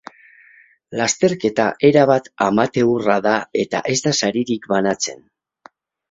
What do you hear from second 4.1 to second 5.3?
saririk banatzen.